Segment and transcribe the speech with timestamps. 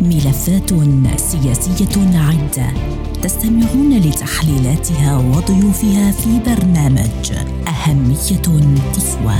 [0.00, 0.72] ملفات
[1.16, 2.72] سياسية عدة
[3.22, 7.32] تستمعون لتحليلاتها وضيوفها في برنامج
[7.68, 9.38] أهمية تسوى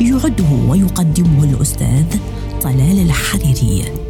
[0.00, 2.04] يعده ويقدمه الأستاذ
[2.62, 4.09] طلال الحريري.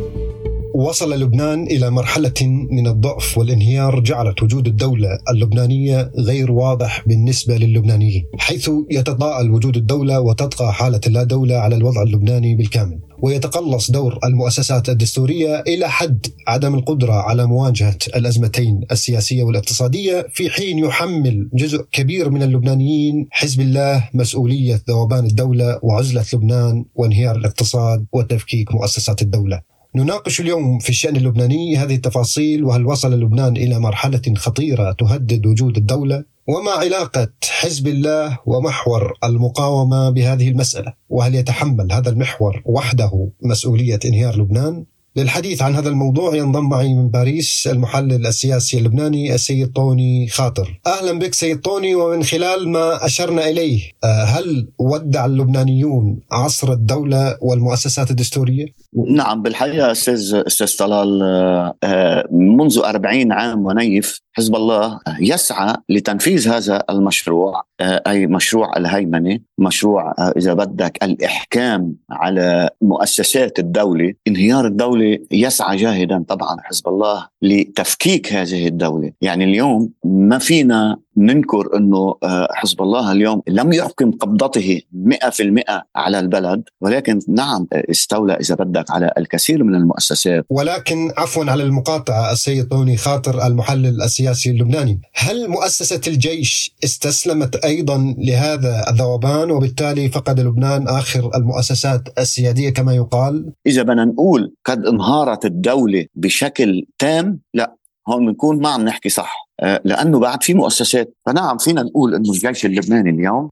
[0.80, 8.24] وصل لبنان إلى مرحلة من الضعف والانهيار جعلت وجود الدولة اللبنانية غير واضح بالنسبة للبنانيين،
[8.38, 12.98] حيث يتضاءل وجود الدولة وتطغى حالة اللا دولة على الوضع اللبناني بالكامل.
[13.22, 20.78] ويتقلص دور المؤسسات الدستورية إلى حد عدم القدرة على مواجهة الأزمتين السياسية والاقتصادية في حين
[20.78, 28.74] يحمل جزء كبير من اللبنانيين حزب الله مسؤولية ذوبان الدولة وعزلة لبنان وانهيار الاقتصاد وتفكيك
[28.74, 29.70] مؤسسات الدولة.
[29.94, 35.76] نناقش اليوم في الشأن اللبناني هذه التفاصيل وهل وصل لبنان إلى مرحلة خطيرة تهدد وجود
[35.76, 43.98] الدولة؟ وما علاقة حزب الله ومحور المقاومة بهذه المسألة؟ وهل يتحمل هذا المحور وحده مسؤولية
[44.04, 44.84] انهيار لبنان؟
[45.20, 51.18] للحديث عن هذا الموضوع ينضم معي من باريس المحلل السياسي اللبناني السيد طوني خاطر أهلا
[51.18, 58.10] بك سيد طوني ومن خلال ما أشرنا إليه آه، هل ودع اللبنانيون عصر الدولة والمؤسسات
[58.10, 58.66] الدستورية؟
[59.10, 66.48] نعم بالحقيقة أستاذ أستاذ طلال آه، آه، منذ أربعين عام ونيف حزب الله يسعى لتنفيذ
[66.48, 74.14] هذا المشروع أي مشروع الهيمنة مشروع إذا بدك الإحكام على مؤسسات الدولة.
[74.28, 79.12] انهيار الدولة يسعى جاهدا طبعا حزب الله لتفكيك هذه الدولة.
[79.20, 86.18] يعني اليوم ما فينا ننكر إنه آه، حزب الله اليوم لم يحكم قبضته 100% على
[86.18, 90.46] البلد ولكن نعم استولى إذا بدك على الكثير من المؤسسات.
[90.50, 95.00] ولكن عفوا على المقاطعة السيد طوني خاطر المحلل السياسي اللبناني.
[95.14, 103.52] هل مؤسسة الجيش استسلمت أيضا لهذا الذوبان وبالتالي فقد لبنان آخر المؤسسات السيادية كما يقال؟
[103.66, 107.79] إذا بدنا نقول قد انهارت الدولة بشكل تام لا.
[108.12, 109.50] هون بنكون ما عم نحكي صح.
[109.60, 113.50] آه، لأنه بعد في مؤسسات فنعم فينا نقول إنه الجيش اللبناني اليوم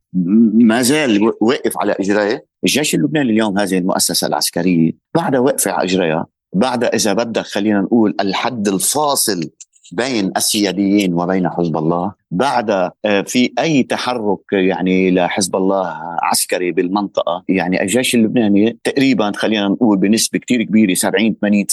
[0.53, 2.41] ما زال واقف على إجرائه.
[2.63, 6.25] الجيش اللبناني اليوم هذه المؤسسة العسكرية بعدها واقفة على إجرائها.
[6.53, 9.49] بعدها إذا بدك خلينا نقول الحد الفاصل
[9.91, 12.69] بين السياديين وبين حزب الله بعد
[13.05, 17.43] آه، في أي تحرك يعني لحزب الله عسكري بالمنطقة.
[17.49, 21.65] يعني الجيش اللبناني تقريبا خلينا نقول بنسبة كثير كبيرة 70 80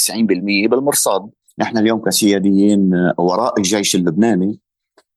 [0.66, 1.30] 90% بالمرصاد.
[1.58, 4.60] نحن اليوم كسياديين وراء الجيش اللبناني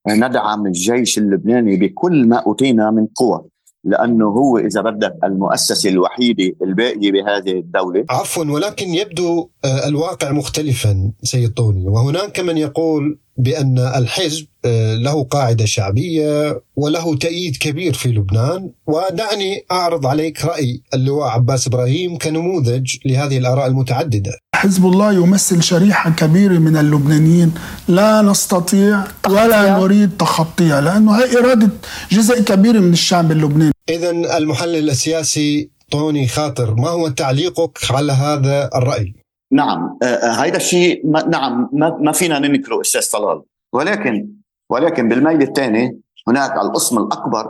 [0.07, 3.49] ندعم الجيش اللبناني بكل ما أوتينا من قوة
[3.83, 8.05] لأنه هو إذا بدك المؤسسة الوحيدة الباقية بهذه الدولة.
[8.09, 11.87] عفوا ولكن يبدو آه، الواقع مختلفا سيد طوني.
[11.87, 18.71] وهناك من يقول بأن الحزب آه، له قاعدة شعبية وله تأييد كبير في لبنان.
[18.87, 24.31] ودعني أعرض عليك رأي اللواء عباس إبراهيم كنموذج لهذه الآراء المتعددة.
[24.59, 27.53] حزب الله يمثل شريحة كبيرة من اللبنانيين
[27.87, 31.69] لا نستطيع ولا نريد تخطيها لأنه هي إرادة
[32.11, 33.71] جزء كبير من الشعب اللبناني.
[33.89, 39.13] اذا المحلل السياسي طوني خاطر ما هو تعليقك على هذا الرأي؟
[39.51, 43.41] نعم هذا آه، آه، الشيء نعم ما فينا ننكره أستاذ طلال
[43.73, 44.27] ولكن
[44.69, 47.47] ولكن بالميل الثاني هناك القسم الأكبر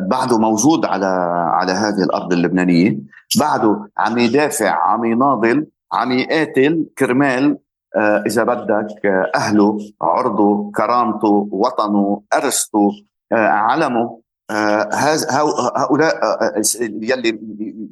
[0.00, 1.06] بعده موجود على
[1.52, 2.98] على هذه الأرض اللبنانية.
[3.38, 7.58] بعده عم يدافع عم يناضل عم يقاتل كرمال
[8.26, 12.90] إذا بدك أهله عرضه كرامته وطنه ارثه
[13.32, 14.20] علمه.
[14.50, 17.40] هؤلاء آه، آه، يلي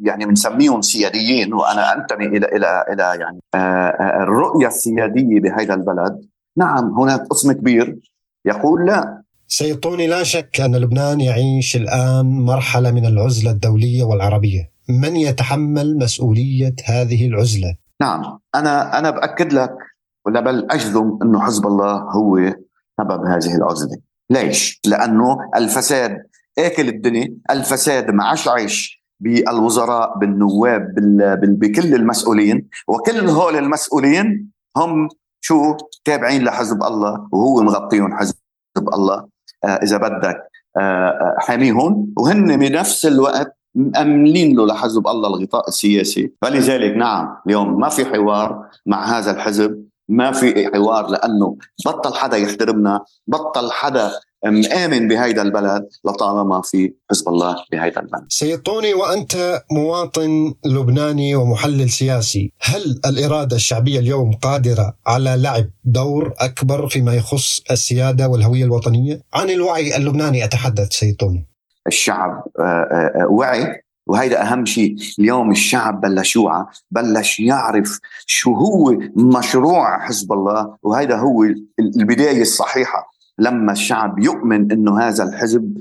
[0.02, 6.20] يعني بنسميهم سياديين وأنا أنتمي إلى إلى إلى يعني آه، الرؤية السيادية بهذا البلد.
[6.56, 7.98] نعم هناك قسم كبير
[8.44, 9.17] يقول لا.
[9.50, 14.70] سيطوني لا شك أن لبنان يعيش الآن مرحلة من العزلة الدولية والعربية.
[14.88, 19.74] من يتحمل مسؤولية هذه العزلة؟ نعم أنا أنا بأكد لك
[20.26, 22.36] ولا بل أجزم انه حزب الله هو
[23.00, 23.96] سبب هذه العزلة.
[24.30, 26.22] ليش؟ لأنه الفساد
[26.58, 28.06] اكل الدنيا الفساد
[28.46, 30.94] عيش بالوزراء بالنواب
[31.42, 35.08] بكل المسؤولين وكل هول المسؤولين هم
[35.40, 38.34] شو؟ تابعين لحزب الله وهو مغطيهم حزب
[38.78, 39.37] الله.
[39.64, 40.38] إذا بدك
[40.76, 42.14] آه, آه، حاميهم.
[42.16, 46.32] وهن بنفس الوقت مأملين له لحزب الله الغطاء السياسي.
[46.42, 51.56] فلذلك نعم اليوم ما في حوار مع هذا الحزب ما في حوار لأنه
[51.86, 54.10] بطل حدا يحترمنا بطل حدا
[54.44, 58.24] مآمن بهيدا البلد لطالما في حزب الله بهيدا البلد.
[58.28, 62.52] سيد طوني وأنت مواطن لبناني ومحلل سياسي.
[62.60, 69.50] هل الإرادة الشعبية اليوم قادرة على لعب دور أكبر فيما يخص السيادة والهوية الوطنية؟ عن
[69.50, 71.46] الوعي اللبناني أتحدث سيد طوني
[71.86, 73.82] الشعب آه، آه، آه، وعي.
[74.06, 74.96] وهيدا أهم شيء.
[75.18, 81.44] اليوم الشعب بلش يوعى بلش يعرف شو هو مشروع حزب الله وهيدا هو
[81.96, 83.17] البداية الصحيحة.
[83.38, 85.78] لما الشعب يؤمن إنه هذا الحزب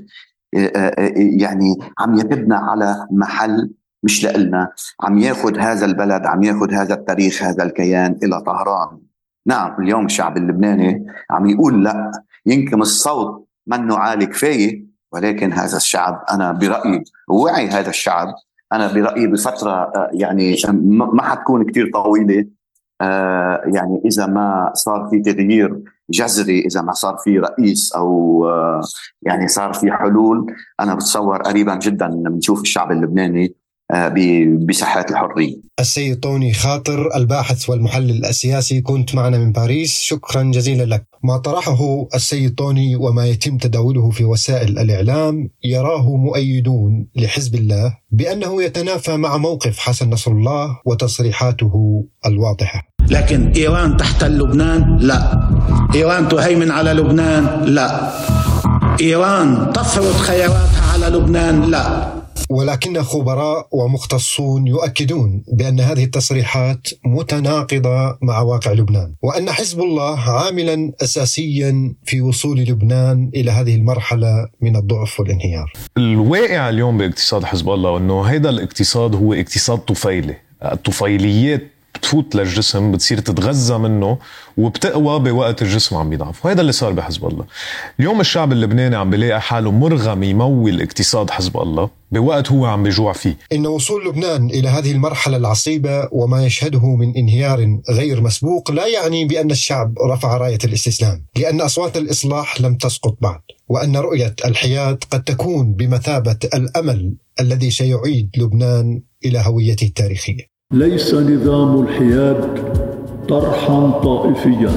[0.54, 3.70] آه، آه، يعني عم يبنى على محل
[4.02, 4.72] مش لنا
[5.02, 8.98] عم ياخذ هذا البلد عم ياخذ هذا التاريخ هذا الكيان إلى طهران.
[9.46, 12.12] نعم اليوم الشعب اللبناني عم يقول لا
[12.46, 18.34] يمكن الصوت منه عالي كفايه ولكن هذا الشعب أنا برأيي وعي هذا الشعب
[18.72, 20.56] أنا برأيي بفترة آه، يعني
[20.90, 22.46] ما حتكون كثير طويلة آه،
[23.74, 28.80] يعني إذا ما صار في تغيير جذري إذا ما صار في رئيس أو آه،
[29.22, 33.67] يعني صار في حلول أنا بتصور قريبا جدا بنشوف الشعب اللبناني آه،
[34.68, 35.56] بساحات الحرية.
[35.80, 41.04] السيد طوني خاطر الباحث والمحلل السياسي كنت معنا من باريس شكرا جزيلا لك.
[41.24, 48.62] ما طرحه السيد طوني وما يتم تداوله في وسائل الإعلام يراه مؤيدون لحزب الله بأنه
[48.62, 52.82] يتنافى مع موقف حسن نصر الله وتصريحاته الواضحة.
[53.10, 55.50] لكن إيران تحتل لبنان؟ لا.
[55.94, 58.12] إيران تهيمن على لبنان؟ لا.
[59.00, 62.17] إيران تفرض خياراتها على لبنان؟ لا.
[62.50, 70.92] ولكن خبراء ومختصون يؤكدون بأن هذه التصريحات متناقضة مع واقع لبنان، وأن حزب الله عاملا
[71.02, 75.72] اساسيا في وصول لبنان إلى هذه المرحلة من الضعف والانهيار.
[75.96, 81.62] الواقع اليوم باقتصاد حزب الله إنه هذا الاقتصاد هو اقتصاد طفيلي، الطفيليات
[81.98, 84.18] بتفوت للجسم بتصير تتغذى منه
[84.56, 86.46] وبتقوى بوقت الجسم عم بيضعف.
[86.46, 87.44] وهذا اللي صار بحزب الله.
[88.00, 93.12] اليوم الشعب اللبناني عم بيلاقي حاله مرغم يمول اقتصاد حزب الله بوقت هو عم بيجوع
[93.12, 93.36] فيه.
[93.52, 99.24] إن وصول لبنان إلى هذه المرحلة العصيبة وما يشهده من انهيار غير مسبوق لا يعني
[99.24, 105.22] بأن الشعب رفع راية الاستسلام لأن أصوات الإصلاح لم تسقط بعد وأن رؤية الحياد قد
[105.22, 110.57] تكون بمثابة الأمل الذي سيعيد لبنان إلى هويته التاريخية.
[110.72, 112.44] ليس نظام الحياد
[113.28, 114.70] طرحا طائفيا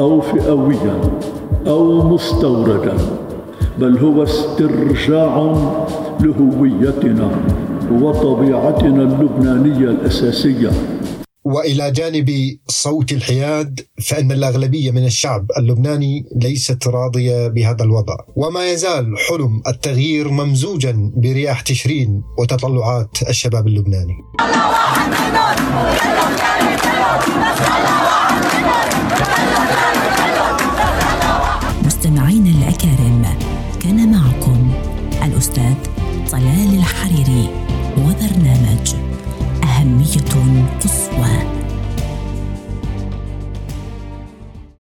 [0.00, 1.00] أو فئويا
[1.66, 2.94] أو مستوردا
[3.78, 5.54] بل هو استرجاع
[6.20, 7.30] لهويتنا
[8.02, 10.70] وطبيعتنا اللبنانية الأساسية.
[11.44, 19.14] وإلى جانب صوت الحياد فإن الأغلبية من الشعب اللبناني ليست راضية بهذا الوضع، وما يزال
[19.28, 24.16] حلم التغيير ممزوجا برياح تشرين وتطلعات الشباب اللبناني.